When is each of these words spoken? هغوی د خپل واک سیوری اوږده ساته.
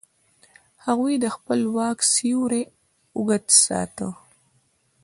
هغوی 0.85 1.15
د 1.19 1.25
خپل 1.35 1.59
واک 1.75 1.99
سیوری 2.13 2.63
اوږده 3.17 3.55
ساته. 3.65 4.07